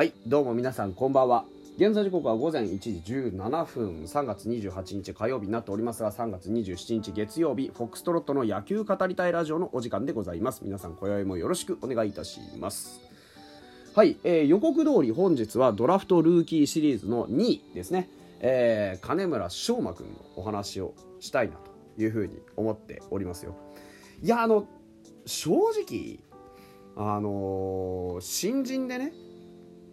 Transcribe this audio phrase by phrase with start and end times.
[0.00, 1.44] はいどうも皆さんこんばんは。
[1.76, 4.04] 現在時刻は午前1時17分。
[4.04, 10.62] 3月28日火曜日になっておりますが3月27日月曜日フォックストロットの野球語りたいラジオのお時間でございます。
[10.64, 12.98] 皆さん今宵もよろしくお願いいたします。
[13.94, 18.08] はい、えー予告通り本日はドラフトルーキーシリーズの2位ですね、
[18.40, 21.56] えー金村翔馬君のお話をしたいな
[21.96, 23.54] というふうに思っておりますよ。
[24.22, 24.66] いやあの
[25.26, 25.50] 正
[25.86, 26.20] 直
[26.96, 29.12] あのー新人でね、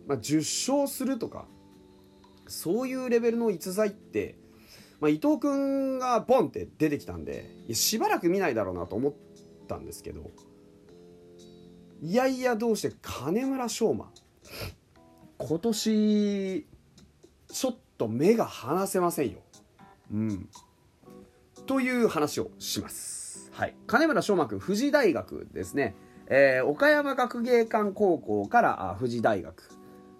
[0.07, 1.45] まあ、10勝するとか
[2.47, 4.35] そういうレベルの逸材って、
[4.99, 9.13] まあ、伊藤君がボンって出てきたんでしばらく見ないだろうなと思っ
[9.67, 10.31] たんですけど
[12.01, 14.09] いやいやどうして金村翔馬
[15.37, 16.65] 今年
[17.51, 19.37] ちょっと目が離せませんよ。
[20.11, 20.49] うん、
[21.65, 23.51] という話をします。
[23.53, 25.95] はい、金村翔馬君富士大学ですね、
[26.27, 29.76] えー岡山学芸館高校からあ富士大学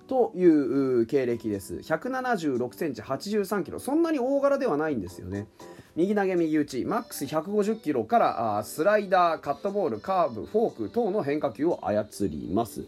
[0.08, 1.76] という経歴です。
[1.76, 3.80] 176センチ83キロ。
[3.80, 5.48] そんなに大柄ではないんですよね。
[5.96, 6.86] 右投げ右打ち。
[6.86, 12.86] マックス150キロからスライダーカットボールカーブフォーク等の変化球を操ります。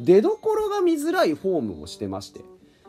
[0.00, 2.40] 出どころが見づらいフォームをしてまして。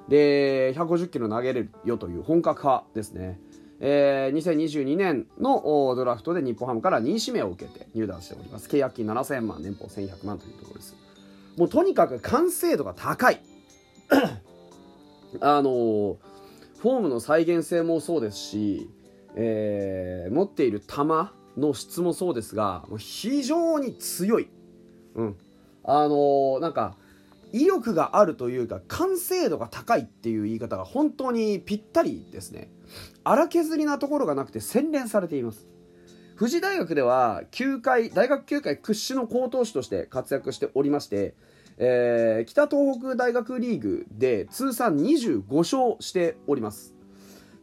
[0.08, 3.40] で150キロ投げれるよという本格派ですね。
[3.80, 5.62] えー2022年の
[5.96, 8.70] ドラフトで日本ハムから2位指名を受けて入団しております。
[8.70, 10.96] 契約金7000万年俸1100万というところです。
[11.58, 13.42] もうとにかく完成度が高い。
[15.42, 16.18] あの
[16.80, 18.90] フォームの再現性もそうですし、
[19.36, 21.04] えー持っている球
[21.58, 24.50] の質もそうですが非常に強い、
[25.16, 25.36] うん、
[25.84, 26.98] あのーなんか
[27.56, 32.70] 威力があるというか完成度が高いっていう言い方が本当にぴったりですね。
[33.24, 35.66] 荒削りなところがなくて洗練されています。
[36.38, 41.34] 富士大学では球界大学球界屈指の好投手として活躍しておりまして、
[41.78, 46.94] えー北東北大学リーグで通算25勝しております。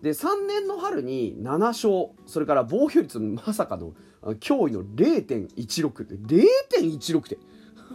[0.02, 3.92] で3年の春に7勝それから防御率まさかの
[4.22, 7.38] 驚異の0.16って0.16って。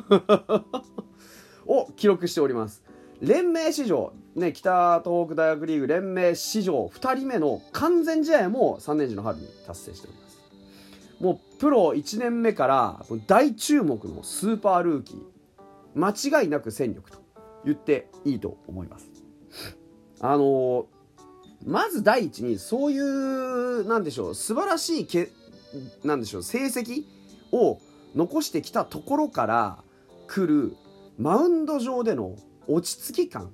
[1.68, 2.84] を記録しております。
[3.20, 10.38] 連盟史上、ね、北東北大学リーグ連盟史上2人目の完全試合も3年時の春に達成しております。
[11.20, 15.37] もうプロ1年目から大注目のスーパールーキー。
[15.98, 17.20] 間違いなく戦力と
[17.66, 19.10] 言っていいと思います。
[20.22, 20.98] あのー
[21.66, 25.30] まず第一にそういうなんでしょう素晴らしいけ
[26.04, 27.04] なんでしょう成績
[27.52, 27.80] を
[28.16, 29.84] 残してきたところから
[30.28, 30.76] 来る
[31.18, 32.36] マウンド上での
[32.68, 33.54] 落ち着き感。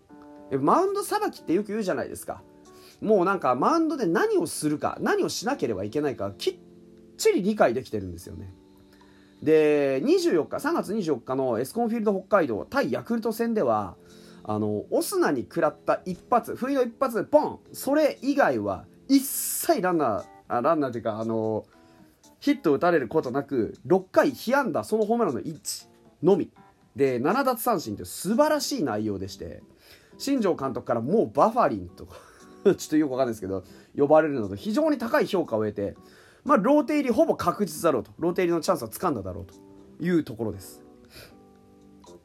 [0.59, 2.43] マウンドさばきってよく言うじゃないですか。
[3.01, 6.55] もうなんかマウンドで何をするか何をしなければいけないかきっ
[7.17, 8.53] ちり理解できてるんですよね。
[9.43, 13.95] で24日3月24日のエスコンフィールド北海道対ヤクルト戦では
[14.45, 17.59] あのオスナに食らった一発不意の一発でポン!
[17.73, 21.65] それ以外は一切ランナーあランナーというかあの
[22.39, 25.87] ヒット打たれることなく6回被安打そのホームランの1
[26.23, 26.49] のみ。
[26.95, 29.63] で7奪三振という素晴らしい内容でして
[30.19, 32.17] 新庄監督からもうバファリンとか
[32.63, 33.63] ちょっとよくわかんないですけど
[33.97, 35.95] 呼ばれるなど非常に高い評価を得て
[36.43, 38.11] まあローテ入りほぼ確実だろうと。
[38.19, 39.53] ローテ入りのチャンスは掴んだだろうと
[40.03, 40.83] いうところです。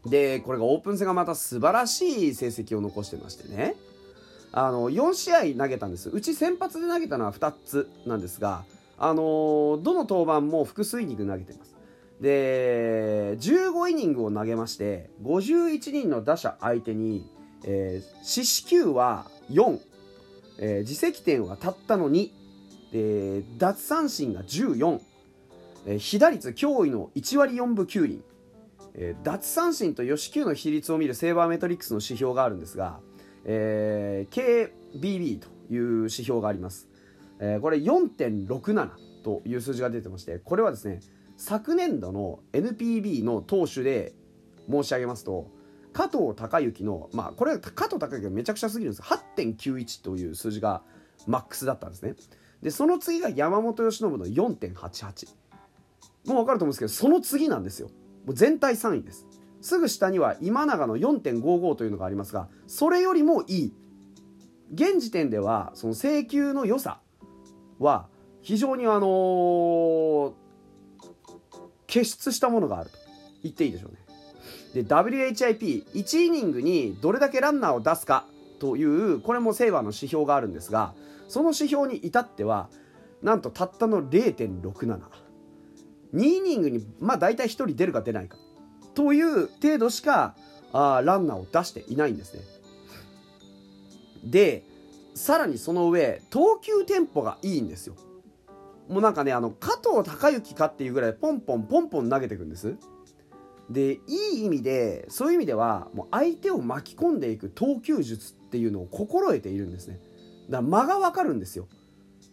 [0.07, 3.75] でこれがオープン戦がまた素晴らしい成績を残してましてね。
[4.51, 6.09] あの4試合投げたんです。
[6.09, 8.65] うち先発で投げたのは2つなんですが、
[8.97, 11.77] あのどの登板も複数イニング投げてます。
[12.21, 17.31] で15イニングを投げまして51人の打者相手に、
[17.65, 19.79] えー四死球は4、
[20.59, 22.31] えー自責点はたったの2
[22.93, 25.01] で奪三振が14、
[25.87, 28.23] えー被打率驚異の1割4分9厘。
[28.95, 33.01] えー奪三振と吉球の比率を見るセーバーメトリックスの指標があるんですが、
[33.45, 36.89] えー KBB という指標があります、
[37.39, 38.91] えーこれ4.67
[39.23, 41.01] という数字が出てましてこれはですね
[41.37, 44.15] 昨年度の NPB の投手で
[44.71, 45.51] 申し上げますと
[45.93, 49.03] 加藤隆之のまあこれ加藤隆之がめちゃくちゃすぎるんです。
[49.03, 50.83] 8.91という数字が
[51.27, 52.15] マックスだったんですね。
[52.63, 55.29] でその次が山本由伸の4.88
[56.27, 57.89] もう分かると思うんですけどその次なんですよ。
[58.27, 59.27] もう全体3位です。
[59.61, 63.73] すぐ下には今永の4.55というのがありますがそれよりもいい。
[64.73, 67.01] 現時点ではその請求の良さ
[67.79, 68.09] は
[68.43, 70.33] 非常にあのー
[71.89, 72.99] 傑出したものがあると
[73.43, 73.99] 言っていいでしょうね。
[74.75, 78.27] で WHIP1 イニングにどれだけランナーを出すか
[78.61, 80.93] というこれもセーバーの指標があるんですが
[81.29, 82.69] その指標に至っては
[83.23, 85.01] なんとたったの0.67
[86.15, 88.37] 2イニングにまあ大体1人出るか出ないか。
[88.95, 90.35] という程度しか
[90.73, 92.41] あランナーを出していないんですね。
[94.25, 94.65] で
[95.15, 97.95] さらにその上投球テンポがいいんですよ。
[98.89, 102.77] もうなんかねあの加藤隆之かっていうぐらいポンポンポンポン投げていくんです。
[103.69, 110.01] でいい意味でそういう意味ではもう相手を巻き込んでいく投球術っていうのを心得ているんですね。
[110.49, 111.69] だ間が分かるんですよ。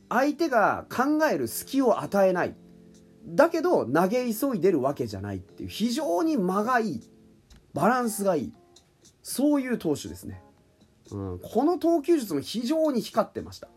[0.09, 2.55] 相手が考える隙を与えない。
[3.27, 7.09] だけど投げ急いでるわけじゃないっていう非常に間がいい。
[7.73, 8.53] バランスがいい。
[9.21, 10.43] そういう投手ですね、
[11.11, 13.69] うん、この投球術も非常に光ってました。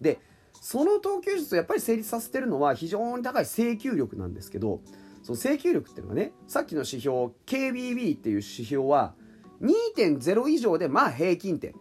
[0.00, 0.18] で
[0.60, 4.80] その投球術をやっぱり成立させてるのは非常に高い制球力なんですけど
[5.22, 9.14] その制球力っていうのがねさっきの指標 KBB っていう指標は
[9.62, 11.74] 2.0以上でまあ平均点。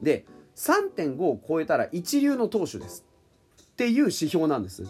[0.00, 0.24] で
[0.56, 3.04] 3.5を超えたら一流の投手です
[3.62, 4.84] っていう指標なんです。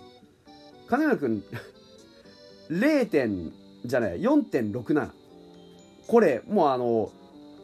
[0.89, 1.45] 金村君
[2.71, 3.53] 0点
[3.85, 5.11] じゃない4.67
[6.07, 7.11] これもうあの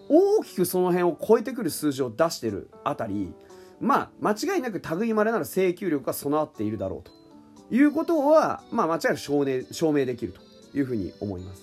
[0.08, 3.32] 大きくその辺を超えてくる数字を出してるあたり
[3.80, 7.12] まあ間違いなく類まれなる制球力が備わっているだろうと
[7.74, 10.40] いうことは、まあ、間違いなく証明証明できると
[10.76, 11.62] いうふうに思います。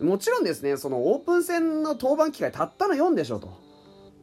[0.00, 3.65] もちろんですねそのオープン戦の登板機会たったの4でしょうと。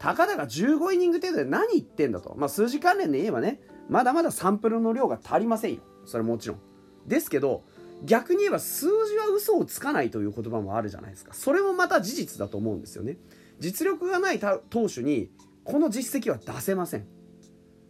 [0.04, 5.82] たかだか15イニング程度で何言ってんだと、まあ、数字関連で言えばねまだまだサンプルの量が足りませんよ。
[6.06, 6.60] それもちろん。
[7.08, 7.64] ですけど
[8.04, 11.34] 逆に言えば数字は嘘をつかないという言葉もあるじゃないですか。
[11.34, 13.16] それもまた事実だと思うんですよね。
[13.60, 15.30] 実力がない投手に
[15.64, 17.08] この実績は出せません。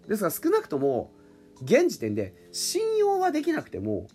[0.07, 1.13] ですから少なくとも
[1.63, 4.05] 現時点で信用はできなくても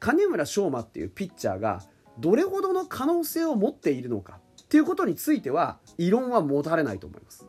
[0.00, 1.82] 金村翔馬っていうピッチャーが
[2.18, 4.37] どれほどの可能性を持っているのか。
[4.68, 7.48] っていうことについては異論は持たれないと思います。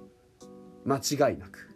[0.85, 1.69] 間違いなく。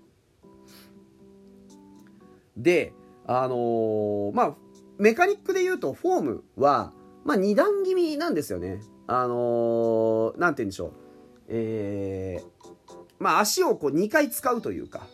[2.56, 2.94] で
[3.28, 4.56] あのー、まあ
[4.98, 6.94] メカニックで言うとフォームは、
[7.26, 8.82] まあ、2段気味なんですよね。
[9.06, 10.92] あのー、なんて言うんでしょう。
[11.50, 12.68] えー、
[13.20, 15.06] まあ足をこう2回使うというか。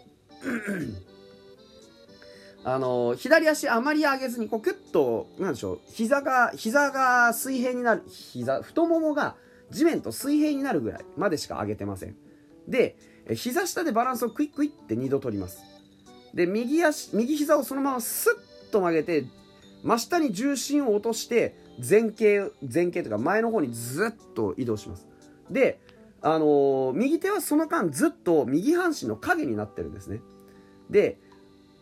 [2.65, 5.79] あの左足あまり上げずにこうクッとなんでしょう。
[5.87, 9.35] 膝が膝が水平になる膝太ももが
[9.71, 12.15] 地面と水平になるぐらいまでしか上げてません。
[12.67, 12.97] で
[13.35, 15.63] 膝下でバランスをクイックイって2度取ります。
[16.33, 18.29] で右足右膝をそのままス
[18.67, 19.25] ッと曲げて
[19.83, 25.07] 真下に重心を落として前傾前傾というか前の方にずっと移動します。
[25.49, 25.79] で
[26.21, 30.21] あのー、右手はその間ずっと右半身の影になってるんですね。
[30.89, 31.17] で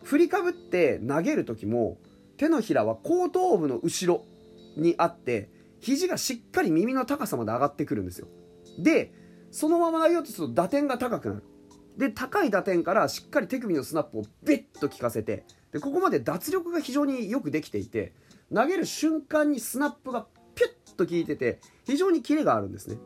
[0.03, 1.97] 振りかぶって投げる時も
[2.37, 4.23] 手のひらは後頭部の後ろ
[4.77, 8.27] にあって肘がしっかり耳の高さまで上がってくるんですよ。
[8.79, 9.13] で
[9.51, 11.43] そのまま投げようとすると打点が高くなる。
[11.97, 18.13] で高い打点からしっかり手首のスナップをビッと効かせてでここまで脱力が非常によくできていて
[18.53, 22.97] 投げる瞬間にスナップがピュッと効いてて非常にキレがあるんですね。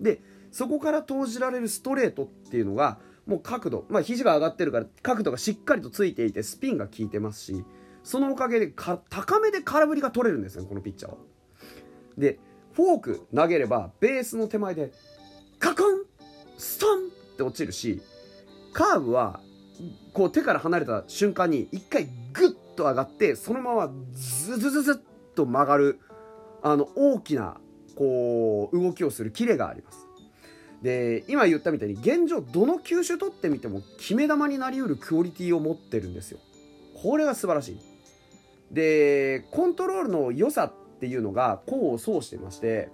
[0.00, 7.64] でそこから投じられるストレートっていうのがもう角度、まあ、肘が上がってるから角度がしっかりとついていてスピンが効いてますし
[8.02, 11.18] そのおかげで高めで空振りが取れるんですよこのピッチャーは。
[12.18, 12.38] で
[12.72, 14.92] フォーク投げればベースの手前で
[15.58, 16.04] カコン
[16.58, 16.98] ストン
[17.34, 18.02] って落ちるし
[18.72, 19.40] カーブは
[20.12, 25.00] こう手から離れた瞬間に一回グッと上がってそのままズズズズッ
[25.34, 26.00] と曲がる
[26.62, 27.58] あの大きな
[27.94, 30.06] こう動きをするキレがあります。
[30.82, 36.38] で今言ったみたいに現状どの球種取ってみても決め球になりうるクオリティを持ってるんですよ。
[37.02, 37.80] これが素晴らしい。
[38.72, 42.90] でコントロールの良さっていうのが功を奏してまして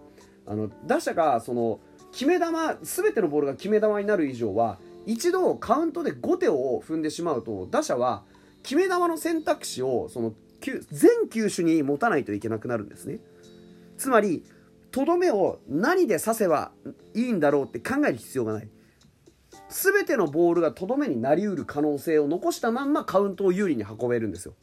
[0.47, 1.81] あの打者がその
[2.13, 2.45] 決め球
[2.83, 8.23] 全てのボールが決め球になる以上は一度カウントで5手を踏んでしまうと打者は
[8.63, 10.33] 決め球の選択肢をその
[10.91, 13.19] 全球種に持たないといけなくなるんですね。
[13.99, 14.45] つまり
[14.91, 16.73] とどめを何で刺せば
[17.15, 18.69] いいんだろうって考える必要がない。
[19.69, 24.55] 全てのボールがとどめになりうる可能性を残したまんまカウントを有利に運べるんですよ。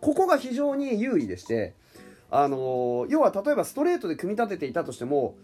[0.00, 1.74] ここが非常に有利でして
[2.36, 5.36] あの、要は例えばストレートで組み立てていたとしても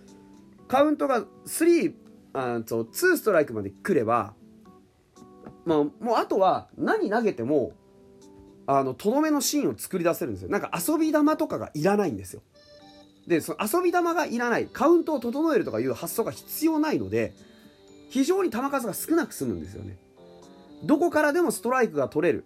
[0.66, 1.94] カウントが3
[2.32, 4.34] あそう2ストライクまで来れば、
[5.64, 7.72] まあ、もうあとは何投げても
[8.66, 10.48] あのとどめのシーンを作り出せるんですよ。
[10.48, 12.42] なんか遊び球とかがいらないんですよ。
[13.26, 17.32] でその遊び球がいらないカウントを整えるとかいう発想が必要ないので
[18.08, 19.96] 非常に球数が少なく済むんですよね。
[20.84, 22.44] どこからでもストライクが取れる。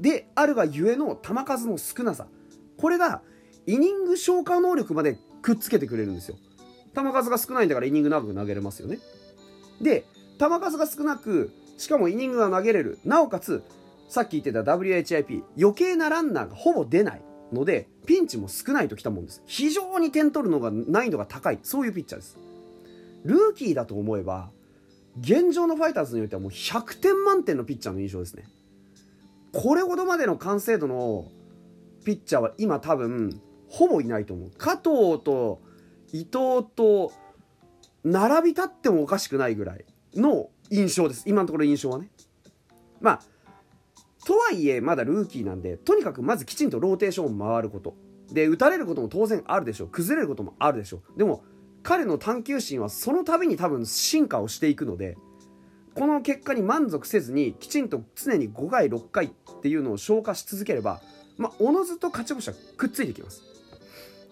[0.00, 2.26] であるがゆえの球数の少なさ。
[2.76, 3.22] これが
[3.66, 6.36] イニング消化能力までくっつけてくれるんですよ。
[6.94, 8.98] 球数が少ないんだからイニング長く投げれますよね。
[9.80, 10.04] で
[10.38, 12.98] 球数が少なくしかもイニングが投げれる。
[13.04, 13.62] なおかつ
[14.08, 19.42] さっき言ってた WHIP 余計なランナーがほぼ出ないのでピンチも少ないときたもんです。
[19.46, 21.58] 非常に点取るのが難易度が高い。
[21.62, 22.38] そういうピッチャーです。
[23.24, 24.50] ルーキーだと思えば
[25.20, 28.44] 現状のファイターズにおいてはもう100点満点のピッチャーの印象ですね。
[29.52, 31.26] これほどまでの完成度の
[32.04, 33.40] ピッチャーは今多分
[33.70, 34.50] ほぼいないと思う。
[34.58, 35.62] 加藤と
[36.12, 37.12] 伊藤と
[38.04, 39.84] 並び立ってもおかしくないぐらい
[40.14, 41.24] の印象です。
[41.26, 42.10] 今のところ印象はね。
[43.00, 43.20] まあ
[44.26, 47.94] とはいえまだルーキーなんでとにかくまずきちんとローテーションを回ること。
[48.32, 49.88] で打たれることも当然あるでしょう。
[49.88, 51.18] 崩れることもあるでしょう。
[51.18, 51.44] でも
[51.82, 55.16] 彼の探求心はその度に多分進化をしていくので
[55.94, 59.30] この結果に満足せずにきちんと常に5回6回っ
[59.62, 61.00] ていうのを消化し続ければ
[61.38, 63.49] まあおのずと勝ち星はくっついてきます。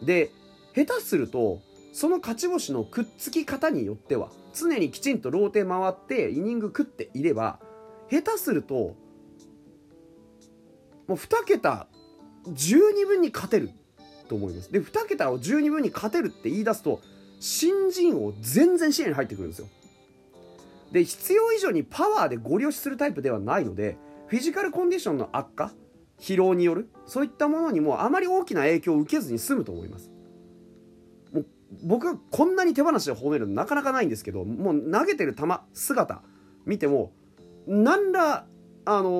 [0.03, 0.31] で
[0.75, 1.61] 下手すると
[1.93, 7.59] その勝ち星のくっつき方によっては常にきちんとローテ回ってイニング食っていれば
[8.11, 8.95] 下手すると
[11.07, 11.87] もう2桁
[12.53, 13.71] 十二分に勝てる
[14.29, 14.71] と思います。
[14.71, 17.01] で2桁を十二分に勝てるって言い出すと
[17.41, 19.69] 新人王全然視野に入ってくるんですよ。
[20.93, 23.97] で必要以上にパワーでご利用しするタイプではないので
[24.29, 25.73] フィジカルコンディションの悪化
[26.21, 30.11] 疲労によるそういったものにもあまり大きな影響を受けずに済むと思います。
[31.33, 31.47] もう
[31.85, 36.23] 僕はこんなに手放しで褒めるのなかなかないんですけどもう投げてる球姿
[36.67, 37.13] 見ても
[37.67, 38.47] 何ら、
[38.87, 39.11] あの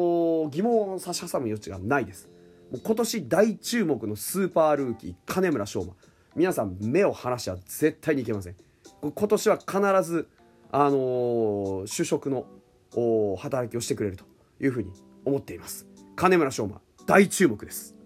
[0.47, 2.29] ー疑問を差し挟む余地がないです。
[2.73, 5.95] もう今年大注目のスーパールーキー金村翔真
[6.35, 8.57] 皆さん目を離しは絶対にいけません。
[9.03, 10.29] 今年は必ず、
[10.73, 12.47] あのー主食の
[12.95, 14.25] お働きをしてくれると
[14.61, 14.93] いうふうに
[15.25, 15.87] 思っています。
[16.17, 17.98] 金村翔真大注目です。